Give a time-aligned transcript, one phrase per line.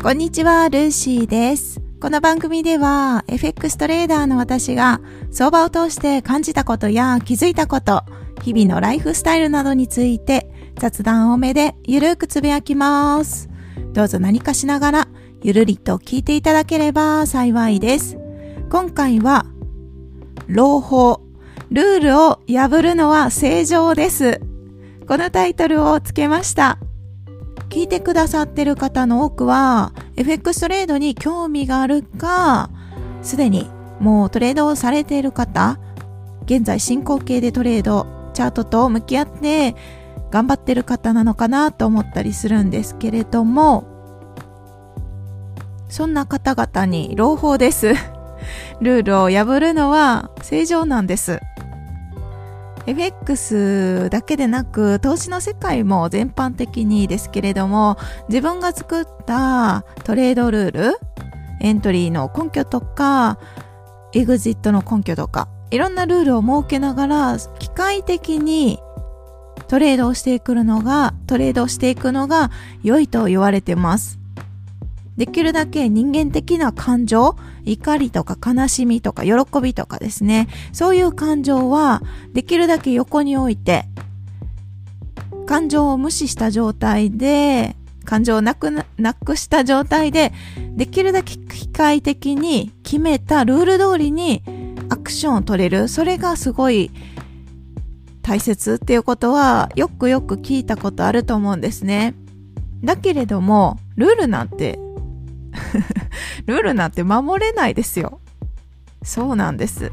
[0.00, 1.80] こんにちは、ルーシーです。
[2.00, 5.00] この番組では、FX トレーダーの私が、
[5.32, 8.04] 相場を通して感じたことや気づいたこと、
[8.40, 13.50] 日々のライフスタイルなどについて、雑談多めでゆるくつぶやきます。
[13.92, 15.08] どうぞ何かしながら、
[15.42, 18.16] ゆるりと聞いていただければ幸いです。
[18.70, 19.46] 今回は、
[20.46, 21.22] 朗報。
[21.72, 24.40] ルールを破るのは正常です。
[25.08, 26.78] このタイトルをつけました。
[27.68, 32.70] 聞いてくださってる方の多くは、FX トレードに興味があるか、
[33.22, 35.78] すでにもうトレードをされている方、
[36.44, 39.74] 現在進行形でトレード、チャートと向き合って
[40.30, 43.84] 頑張ってる方なのかなと思ったりするんですけれども、
[45.88, 47.94] そんな方々に朗報です。
[48.80, 51.40] ルールを破るのは正常なんです。
[52.88, 57.98] FX だけでなく投資の世界も全般的にですけれども
[58.30, 60.98] 自分が作ったトレードルール
[61.60, 63.38] エントリーの根拠とか
[64.14, 68.78] エグジットの根拠とかいろんなルールを設けながら機械的に
[69.66, 72.50] トレードをしていくのがトレードをしていくのが
[72.82, 74.18] 良いと言われてます。
[75.18, 77.36] できるだけ人間的な感情
[77.72, 80.48] 怒りとか悲しみとか喜びとかですね。
[80.72, 82.02] そういう感情は
[82.32, 83.84] できるだけ横に置いて
[85.46, 90.32] 感情を無視した状態で感情をなくなくした状態で
[90.76, 94.42] できるだけ機械的に決めたルール通りに
[94.88, 95.88] アクションを取れる。
[95.88, 96.90] それがすごい
[98.22, 102.14] 大切っていうことはよくよく聞いたことあると思うんですね。
[102.84, 104.78] だけれどもルールなんて
[106.46, 108.20] ルールなんて守れないですよ。
[109.02, 109.92] そうなんです。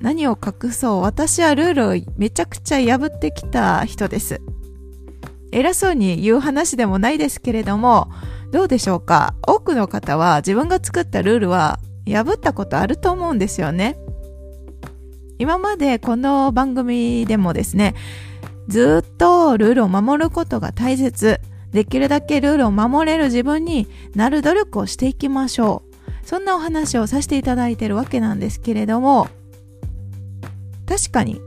[0.00, 4.40] 何を隠そう、私はルールをめちゃくちゃ破ってきた人です。
[5.52, 8.10] 偉そうに言う話でもないですけれども、
[8.50, 13.96] どうでしょうか多くの方は自分が作ったルールは破ったことあると思うんですよね。
[15.38, 17.94] 今までこの番組でもですね、
[18.68, 21.40] ずっとルールを守ることが大切。
[21.74, 25.94] できるだけルールを守れる自分になる努力をしていきましょう。
[26.26, 29.26] そんなお話をさせていただいてるわけなんですけれども、
[30.86, 31.40] 確かに、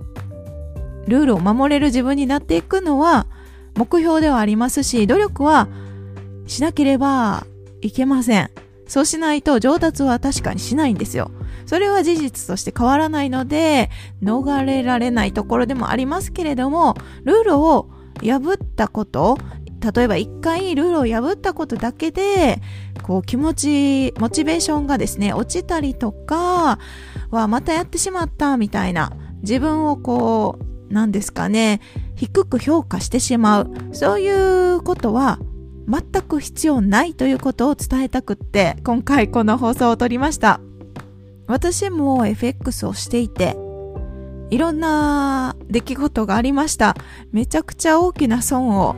[1.07, 3.25] ルールを守れる自分になっていくのは
[3.77, 5.69] 目標ではありますし、努力は
[6.45, 7.47] しなければ
[7.81, 8.51] いけません。
[8.85, 11.31] そうしないと上達は確かにしないんですよ。
[11.65, 13.89] それは事実として変わらないので、
[14.21, 17.89] 逃れられないところでもありますけれども、ルールを
[18.21, 19.37] 破ったこと、
[19.79, 22.61] 例えば一回ルールを破ったことだけで、
[23.03, 26.79] こう気持ち、モチベーションがですね、落ちたりとか、
[27.29, 29.11] はまたやってしまったみたいな、
[29.41, 30.57] 自分をこ
[30.89, 31.81] う、なんですかね、
[32.15, 33.71] 低く評価してしまう。
[33.91, 35.39] そういうことは
[35.87, 40.59] 全く必要ないということを伝えたくって、今回この放送を撮りました。
[41.47, 43.55] 私も FX をしていて、
[44.49, 46.95] いろんな出来事がありました。
[47.31, 48.95] めちゃくちゃ大きな損を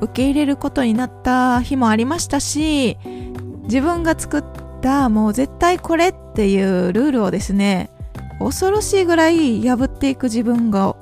[0.00, 2.98] 受け入れることになった日もありましたし
[3.64, 4.44] 自分が作っ
[4.82, 7.90] たもう絶対これっていうルールをですね
[8.38, 10.96] 恐ろしいぐらい破っていく自分が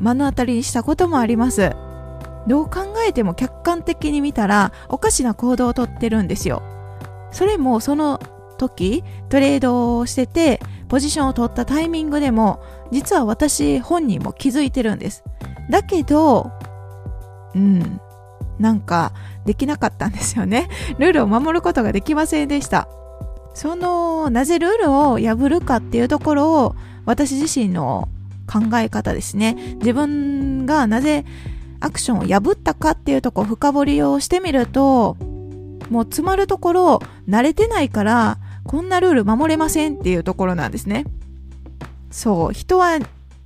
[0.00, 1.70] 目の当たりにしたこともあります。
[2.48, 6.62] どう考えても客観的に見たらおかしな行動をとってるんですよ。
[7.30, 8.18] それもその
[8.58, 12.60] 時トレードをしててポジションを取ったタイミングでも
[12.90, 15.22] 実は私本人も気づいてるんです。
[15.70, 16.50] だけど
[17.54, 18.00] うん。
[18.58, 19.12] なんか、
[19.44, 20.68] できなかったんですよね。
[20.98, 22.88] ルールを守ることができませんでした。
[23.54, 26.74] その、なぜルールを破るかっていうところを、
[27.04, 28.08] 私自身の
[28.46, 29.56] 考え方ですね。
[29.80, 31.24] 自分がなぜ
[31.80, 35.16] アクションを破ったかっていうとこを深掘りをしてみると、
[35.90, 41.04] もう詰まるところ、慣れてないから、こんなルール守れませんっていうところなんですね。
[42.10, 42.98] そう、人は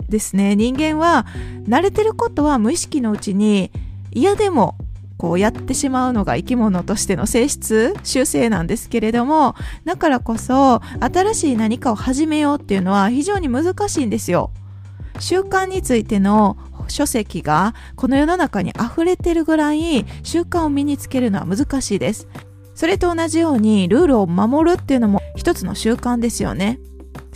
[0.08, 1.26] ですね、人間は
[1.66, 3.70] 慣れてることは無意識のうちに
[4.16, 4.76] 嫌でも
[5.18, 9.54] こうやってしまうのが生き物としての性質習性なんですけれども
[9.84, 14.50] だからこそ新しい何かを始めようっていうのは非常に難しいんですよ。
[15.18, 16.56] 習慣についての
[16.88, 22.26] 書籍がこの世の中に溢れてるぐらい習慣を身につけるのは難しいです。
[22.74, 26.78] それと同じようにルールを守るっていうのも一つの習慣ですよね。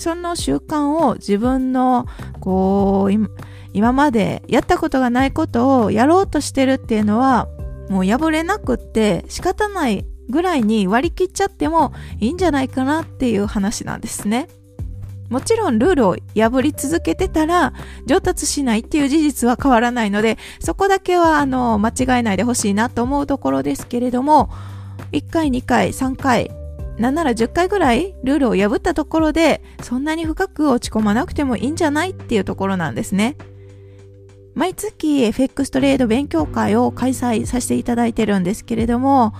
[0.00, 2.06] その習慣を自分の
[2.40, 3.30] こう
[3.72, 7.48] 今までやったことがないことをやろうとしてるっていうのは
[7.88, 14.48] もう破れなくって仕方ないぐらいに割り切っちゃってもいいんじゃないかなっていう話なんですね。
[15.28, 17.72] もちろんルールを破り続けてたら
[18.04, 24.50] 上達しないっていう事実は変わらないのでそこだけはあの間違えないでほしいなと思うところですけれども
[25.12, 26.50] 1回、2回、3回、
[27.00, 33.36] なんなら10回ぐらいルールを破ったところで、そんなに深く落ち込まなくてもいいんじゃないっていうところなんですね。
[34.54, 39.32] 毎月 FX トレード勉強会を開催させていただいてるんですけれども、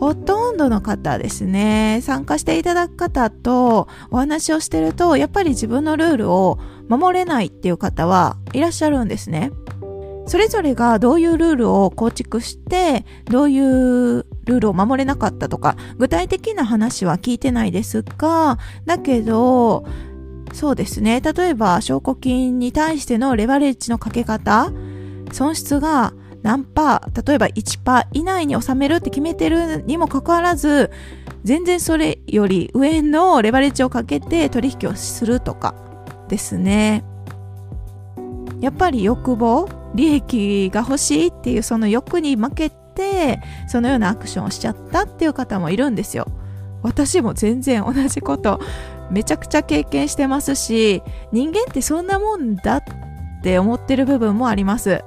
[0.00, 6.58] ほとんどの方ですね、参加していただく方とお話をしてると、やっぱり自分のルールを
[6.88, 9.50] 守れないっていう方はいらっしゃるんですね。
[10.28, 19.86] それぞれがどういうルールを構築して、どういうルールを守れなかったとか、具体的な話は聞いてないですが、だけど、
[20.52, 21.22] そうですね。
[21.22, 24.70] 例えば、証拠金に対してのレバレッジのかけ方、
[25.32, 30.90] 損失が何パー、例えば1パー以内に収めるって決めてるにもかかわらず、
[31.44, 35.74] 全然それより上のレバレッジをかけて取引をするとか
[36.28, 37.02] ですね。
[38.60, 46.26] やっぱり欲望利益が欲しいっていうその欲に負けてそのようなアクションをしちゃったっていう方もいるんですよ。
[46.82, 48.60] 私も全然同じこと
[49.10, 51.02] めちゃくちゃ経験してますし
[51.32, 52.82] 人間ってそんなもんだっ
[53.42, 55.02] て思ってる部分もあります。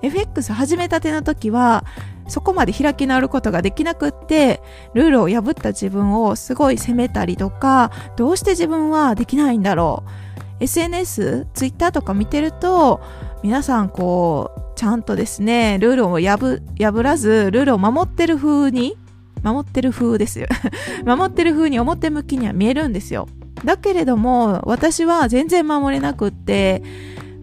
[0.00, 1.84] FX 始めたての時は
[2.28, 4.60] そこまで開き直ることができなくって
[4.94, 10.28] ルールを破った自分をすごい責めたりとかどうして自分はできないんだろう。
[10.60, 13.00] SNS、Twitter とか見てると、
[13.42, 18.96] 皆さんこう、ちゃんとですね、ルールを破破らず、ルールを守ってる風に、
[19.42, 20.48] 守ってる風ですよ。
[21.06, 23.28] 守ってる風に表向きには見えるんですよ。
[23.64, 26.82] だけれども、私は全然守れなくって、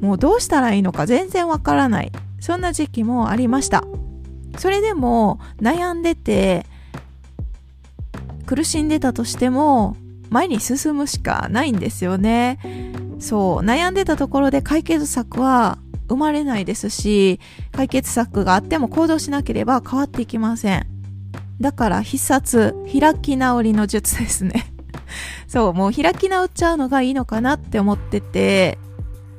[0.01, 2.12] もうどうしたらいいのか全然わからない。
[2.39, 3.83] そんな時期もありました。
[4.57, 6.65] それでも悩んでて、
[8.45, 9.95] 苦しんでたとしても、
[10.30, 12.59] 前に進むしかないんですよね。
[13.19, 15.77] そう、悩んでたところで解決策は
[16.07, 17.40] 生まれないですし、
[17.72, 20.88] 解決策があっても行動しなければ変わっていきません。
[21.60, 24.74] だから必殺、開き直りの術ですね。
[25.48, 28.78] そう、もう開き直っちゃうのがいいのかなって思ってて、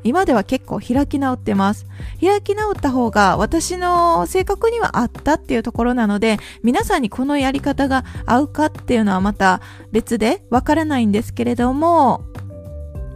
[0.06, 1.86] 今では結構開き直ってます。
[2.20, 9.60] 開き直った方が私の性格には合ったっていうところなので、皆さんにこのやり方が合うかっていうのはまた
[9.90, 12.22] 別でわからないんですけれども、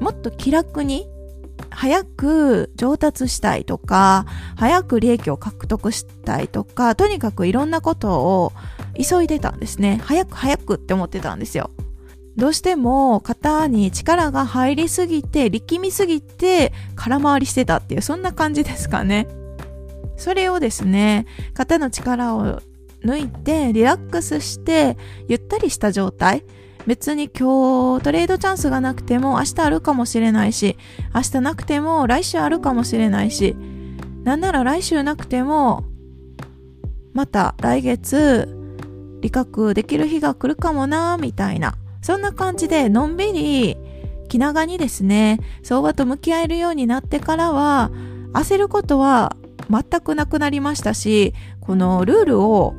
[0.00, 1.06] もっと気楽に
[1.80, 8.52] 早く上達したいとか、早く利益を獲得したいとか、とにかくいろんなことを
[8.98, 9.98] 急いでたんですね。
[10.04, 11.70] 早く早くって思ってたんですよ。
[12.36, 19.26] どうしても型に力が入りすぎて、力みすぎて空回りしてたっていう、そんな感じですかね。
[20.18, 21.24] それをですね、
[21.54, 22.60] 型の力を
[23.06, 24.98] 抜いてリラックスして
[25.28, 26.44] ゆったりした状態
[26.86, 30.76] 別に今日トレードチャンスがなくても明日あるかもしれないし、
[31.14, 33.54] 明日なくても来週あるかもしれないし、
[34.24, 35.84] なんなら来週なくても、
[37.12, 38.48] また来月、
[39.20, 41.74] 理覚できる日が来るかもな、みたいな。
[42.02, 43.76] そんな感じで、のんびり、
[44.28, 47.90] 気長にですね、相場と向き合えるようになってからは、
[48.32, 49.36] 焦ることは
[49.68, 52.74] 全くなくなりましたし、このルールを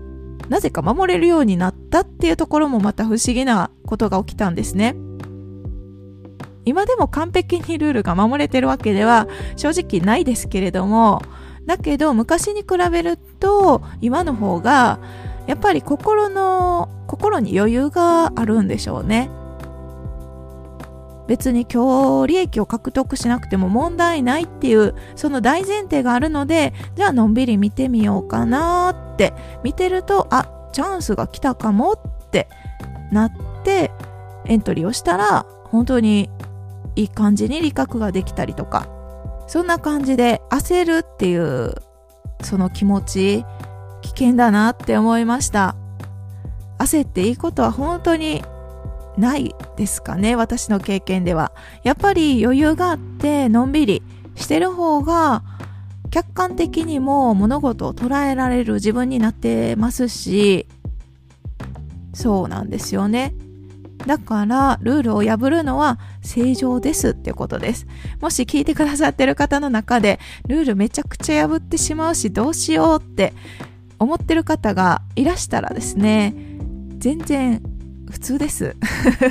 [0.52, 4.98] なぜか守れるようになったっていうところもまた不思議なことが起きたんですね。
[6.66, 11.22] 今でも完璧にルールが守れてるわけでは正直ないですけれども、
[11.66, 15.00] だけど昔に比べると今の方が
[15.48, 19.30] やっぱり心の、心に余裕があるんでしょうね。
[21.32, 29.34] 別に今日利益を獲得しなくても問題ないっていうその大前提があるのでじゃあのんびり見てみようかなって。
[29.64, 32.00] 見てるとあチャンスが来たかもっ
[32.32, 32.50] て
[33.14, 33.32] なっ
[33.64, 33.92] て
[34.46, 36.30] エントリーをしたら本当に
[36.98, 38.90] いい感じに利確ができたりとか。
[39.48, 41.76] そんな感じで焦るっていう
[42.42, 43.46] その気持ち
[44.02, 45.76] 危険だなって思いました。
[46.78, 48.44] 焦っていいことは本当に
[49.18, 51.52] ないですかね私の経験では。
[51.84, 54.04] やっぱり余裕があってのんびり
[54.36, 55.44] してる方が
[56.10, 60.68] 客観的にも物事を捉えられる自分になってますし
[62.14, 63.34] そうなんですよね。
[64.06, 67.88] だからルールを破るのは正常ですってことです。
[68.20, 73.34] もし聞いてくださってる方の中でルールめちゃくちゃ破ってしまうしどうしようって
[74.00, 76.34] 思ってる方がいらしたらですね
[76.98, 77.62] 全然
[78.12, 78.76] 普通です。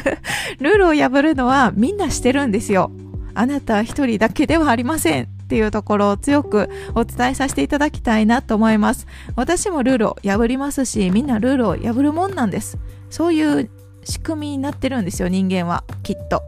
[0.60, 2.90] ルールを破るのはみんなしてるんですよ。
[3.34, 9.06] あなた一人だけではありませんっていうところを強くお伝えさせていただきたいなと思います。
[9.36, 12.78] 私もルールを破りますし、みんなルールを破るもんなんです。
[13.10, 13.70] そういう
[14.04, 15.84] 仕組みになってるんですよ、人間は。
[16.02, 16.42] きっと。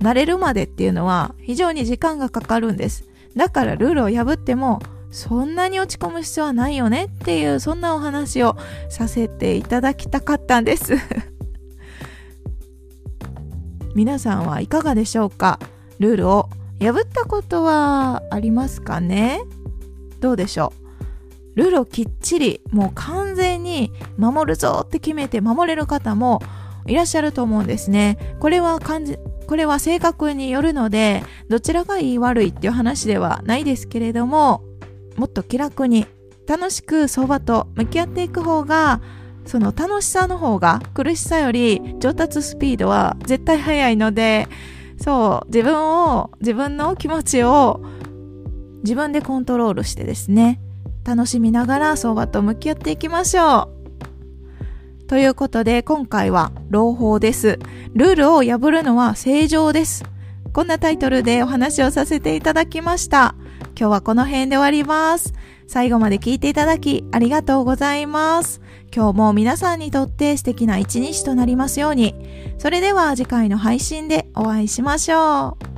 [0.00, 3.08] 慣れるまでっていうのは非常に時間がかかるんです。
[3.36, 4.80] だからルールを破っても
[5.12, 8.56] そんなに落ち込む必要はないよねっていうそんなお話を
[8.88, 10.94] させていただきたかったんです
[13.94, 15.58] 皆さんはいかがでしょうか？
[15.98, 16.48] ルールを
[16.80, 19.40] 破ったことはありますかね？
[20.20, 20.72] どうでしょ
[21.54, 21.56] う？
[21.56, 26.40] ルールをきっちりもう完全に守るぞって決めて守れる方も
[26.86, 28.36] いらっしゃると思うんですね。
[28.40, 34.64] これは感じ、これは性格によるので、どちらがいい悪いっていう話ではないですけれども、
[35.16, 36.06] もっと気楽に
[36.48, 39.02] 楽しく相場と向き合っていく方が、
[39.46, 44.48] その楽しさの方が苦しさより上達スピードは絶対速いので、
[44.98, 47.82] そう、自分を、自分の気持ちを
[48.82, 50.60] 自分でコントロールしてですね、
[51.04, 55.06] 楽しみながら相場と向き合っていきましょう。
[55.06, 57.58] ということで今回は朗報です。
[57.92, 60.04] ルールを破るのは正常です。
[60.52, 63.34] こんなタイトルでお話をさせていただきました。
[63.82, 65.34] 今日はこの辺で終わります。
[65.66, 68.60] 最後まで聞いていただきありがとうございます。
[68.94, 72.14] 今日も皆さんにとって素敵な一日となりますように。
[72.58, 75.71] それでは次回の配信でお会いしましょう。